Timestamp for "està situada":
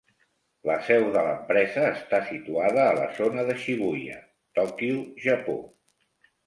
1.89-2.81